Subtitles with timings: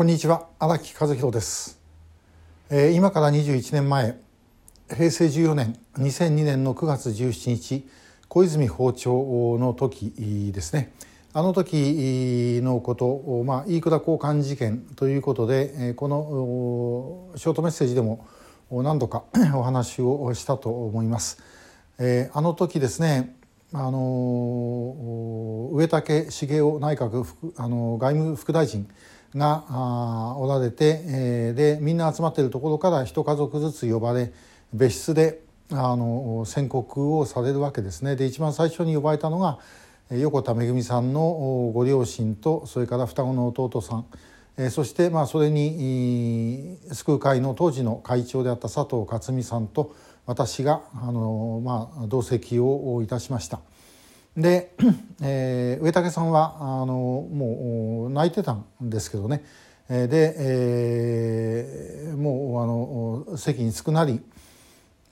[0.00, 1.78] こんにちは荒木和弘です、
[2.70, 4.16] えー、今から21年前
[4.88, 7.86] 平成14年2002年の9月17日
[8.26, 9.10] 小泉訪朝
[9.58, 10.14] の時
[10.54, 10.94] ですね
[11.34, 18.26] あの時のことまあ飯倉交換事件ということでこのショートメッセージでも
[18.70, 21.42] 何度か お話をしたと思います。
[21.98, 23.36] えー、あの時ですね
[23.74, 27.26] あの植竹茂雄内閣
[27.58, 28.88] あの外務副大臣
[29.34, 34.32] がおられて、えー、でみんな集まっているところから一家族ずつ呼ばれ
[34.72, 35.40] 別室で
[35.72, 38.16] あの宣告をされるわけですね。
[38.16, 39.58] で一番最初に呼ばれたのが
[40.10, 44.06] 横田めぐみさんのご両親とそれから双子の弟さん、
[44.56, 49.94] えー、そしてまあそれに救う会の当時の会長であった佐藤克美さんと
[50.26, 53.60] 私があの、まあ、同席をいたしました。
[54.36, 54.74] で、
[55.22, 59.44] えー、上竹さんはあのもう泣いてたんですけどね。
[59.88, 64.20] で、えー、もうあの席に着くなり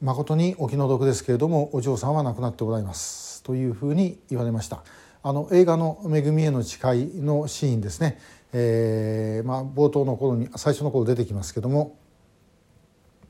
[0.00, 3.42] 誠にお気の毒ですけれどもお嬢さんは亡くなっておられます。
[3.42, 4.84] というふうに言われました。
[5.22, 8.18] あの映画の「恵みへの誓い」のシーンですね、
[8.52, 11.96] えーまあ、冒頭の頃に最初の頃出てきますけども。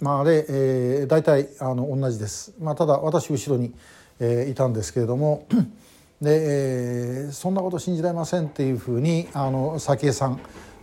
[0.00, 3.74] まああれ、えー、大体あの同じです、まあ、ただ私後ろに、
[4.20, 5.46] えー、いたんですけれども
[6.20, 10.40] で、えー、そんなこと信じられませんっていうふうにあの早紀江さん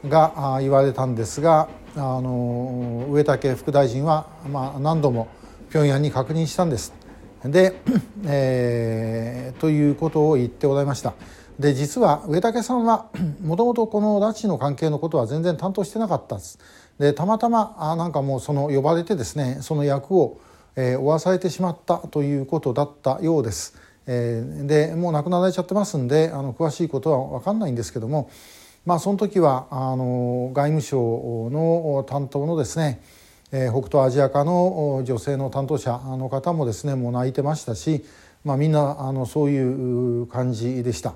[0.07, 5.27] が言われたんですがあの植竹副大臣は、まあ、何度も
[5.69, 6.93] 平壌に確認したんです。
[7.43, 7.81] で、
[8.25, 11.13] えー、ということを言ってございました。
[11.59, 13.07] で実は植竹さんは
[13.41, 16.59] もともとこの拉致の関係のことは全然担当してなかったです。
[16.99, 20.39] でたまたまあなんかもうその呼ばれてですねその役を、
[20.75, 23.75] えー、負わされてしまったということだったようです。
[24.07, 28.29] えー、でもう亡くなられちゃってますんであの詳しいことは分かんないんですけども
[28.85, 33.01] まあその時はあの外務省の担当のですね、
[33.51, 38.05] えー、北東アジア化の女性の担当者の方もですねもう泣いてましたし、
[38.43, 41.15] まあ、みんなあのそういう感じでした。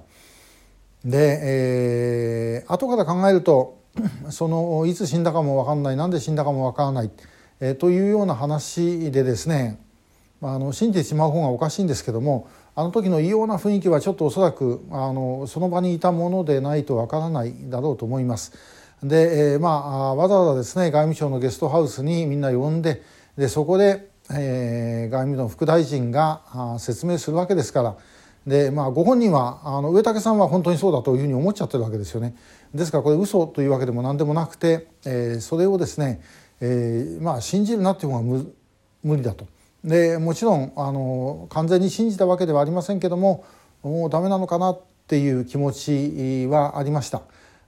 [1.05, 3.77] で、えー、後から考えると
[4.29, 7.11] そのいつ死んだかも分かんないなんで死んだかも分からない、
[7.59, 9.79] え、というような話でですね
[10.41, 18.53] まあの信じてしまう方がおかしいんですけどもあの時の異様な雰囲気はちょっとおそらくあのその場にいたものでないとわからないだろうと思います。
[19.03, 23.01] で、えー、まあわざわざですね外務省のゲストハウスにみんな呼んで
[23.37, 27.97] でそこで、えー、外務の副大臣が説明するわけですから
[28.47, 32.35] で、まあ、ご本人はあの上竹さんは本当にそうだというふうに思っちゃってるわけですよね。
[32.73, 36.21] ですからこれ嘘というわけでも何でもなくて、えー、それをですね、
[36.61, 38.43] えーまあ、信じるなっていう方が
[39.03, 39.47] 無理だと。
[39.83, 43.45] でもちろんあの完全に信じたわけではありませんけども
[43.81, 47.21] もうダメなのかなっていう気持ちはありました。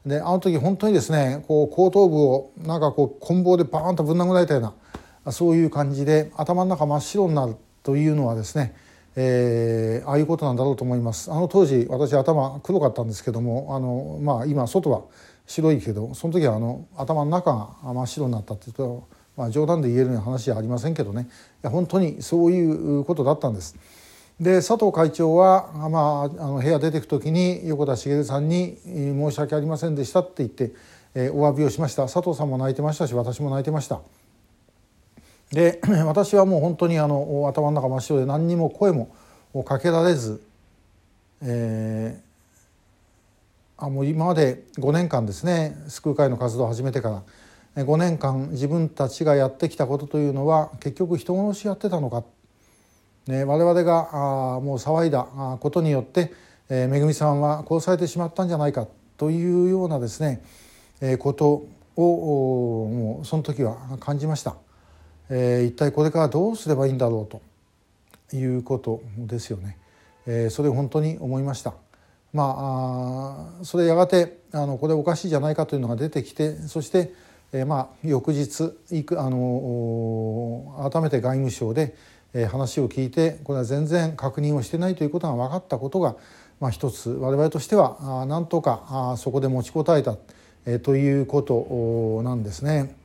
[0.06, 4.64] であの時本当にですねこう後頭部をなんかこう棍棒でバーンとぶん殴られたよう
[5.26, 8.76] なそういう感じで頭の中真っ白になるというのはですね、
[9.16, 15.04] えー、ああいうことなんだろうと思いますあの当時私頭黒かったんですけどもあの、まあ、今外は
[15.52, 17.52] 白いけどその時はあの頭の中
[17.84, 19.08] が真っ白になったっていうと
[19.38, 21.26] まあ、冗談で言えるような話じゃありませんけどねい
[21.64, 23.76] や本当にそういうことだったんです。
[24.40, 30.72] で佐藤会長は、まあ、あの部屋出てく時に横田茂さんに「申し訳ありませんでした」って言って、
[31.14, 34.02] えー、お詫びをしました佐藤さんも泣いてましたし私も泣いてました。
[35.52, 39.10] で 私はもう本当にあの頭の中真っ白で何にも声も
[39.64, 40.42] かけられず、
[41.44, 42.31] えー、
[43.82, 47.24] あもう今まで5年間ですね救う会の活動を始めてから。
[47.76, 52.26] 5年間自分たちがやってきたことというのは結局人殺しやってたのか、
[53.28, 54.10] ね、我々が
[54.56, 55.24] あもう騒いだ
[55.58, 56.34] ことによって、
[56.70, 60.44] えー、めぐみさんは殺されてしまったんじゃないかというようなですね、
[61.00, 61.66] えー、こと
[61.96, 64.58] をもうその時は感じました、
[65.30, 67.42] えー、一体これからどうすればいいんだろう
[68.30, 69.78] ということですよね、
[70.26, 71.74] えー、それを本当に思いました。
[72.34, 77.14] まあ、それやがてあのこれおかしいじゃないかというのが出てきてそして
[77.54, 78.64] えー、まあ翌日
[79.18, 81.96] あの改めて外務省で
[82.50, 86.16] 話を聞いてこれは全然確認をしてないということが分かったことが、
[86.62, 90.16] まあ、一つ我々としてはなんとかそこで持ちこたえた
[90.80, 92.96] ということなんですね。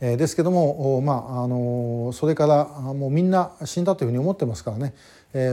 [0.00, 2.64] ですけども、まあ、あのそれから
[2.94, 4.94] もうみんな死んだというふうに思ってますからね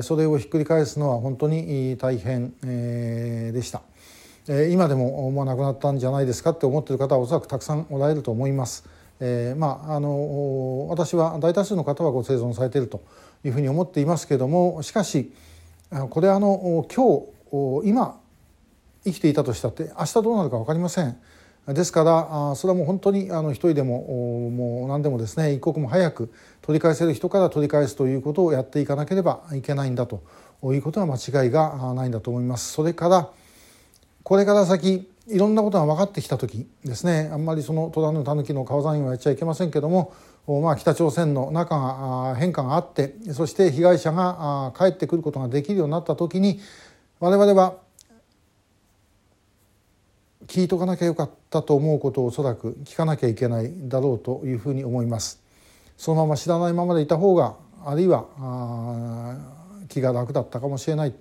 [0.02, 3.82] それをひっくり返すのは本当に大変でした。
[4.70, 8.86] 今でももう亡くなったんじゃないですかって思ってる方はおそらくたくさんおられると思います。
[9.20, 13.02] えー、まああの私は大多数の方はご生存されていると
[13.44, 15.34] いうふうに思っていますけれどもしかし
[16.10, 17.26] これあの今
[17.82, 18.20] 日今
[19.04, 21.18] 生きていたとしたって明日どうなるか分かりません。
[21.68, 26.32] ですからそれはもう本当にあの一人でももう何でもですね一刻も早く
[26.62, 30.24] 取り返せる人から取り返すということをやっていかなければいけないんだと
[30.64, 32.72] いうことは間違いがないんだと思います。
[32.72, 33.30] それから
[34.24, 40.14] これから先いろんなことが分かってきた時ですねあんまりその戸田の狸の川山をやっちゃいけませんけども、
[40.48, 46.62] まあ、北朝鮮の中が変化があってそして被害者が帰ってくることができるようになった時に
[47.20, 47.76] 我々は
[50.48, 55.42] 聞いとかなきゃよかったと思うことをおそらく聞かなきゃいけないだろうというふうに思います。
[55.98, 57.56] そのまま知らないままでいた方が
[57.86, 58.26] あるいは
[59.90, 61.14] 気が楽だったかもしれない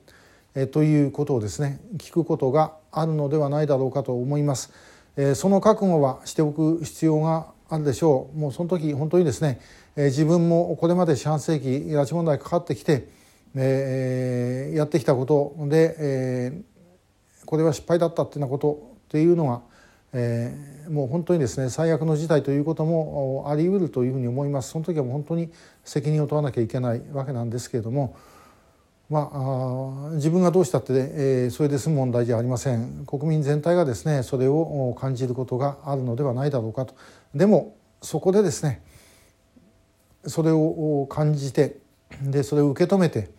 [0.54, 4.72] えということをですね聞くことがあるのではないだろうかと思います。
[5.16, 8.38] えその覚悟はしておく必要があるでしょう。
[8.38, 9.60] もうその時本当にですね、
[9.96, 13.08] え自分もこれまで四半世紀拉致問題かかってきて、
[13.54, 16.60] えやってきたことで、え
[17.44, 19.62] これは失敗だったっていうようなことっていうのが、
[20.12, 24.68] えー、もう本当にですね最悪の事態ということもあり得るというふうに思います。
[24.68, 25.50] その時はもう本当に
[25.84, 28.14] 責任を問わなきゃいけないわけなんですけれども
[29.08, 33.06] まあ、自分がどうしたって、えー、それで済む問題じゃありません。
[33.06, 36.94] 国民全体がですねそれを感じることがあるのではないだろうかと。
[37.32, 38.82] でもそこでですね
[40.26, 41.78] それを感じて
[42.20, 43.30] でそれを受け止めて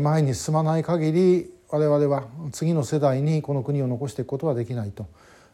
[0.00, 5.06] 前に進まない限り我々は次の世代にこの国を残していくことはできないと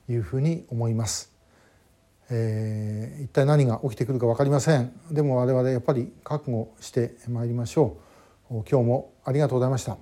[0.08, 1.32] いうふうに思います。
[2.28, 4.92] えー、一体何が起きてくるか分かりません。
[5.12, 7.98] でも我々やっぱり覚悟してまいりましょ
[8.50, 8.64] う。
[8.68, 9.98] 今日もありがとうございました。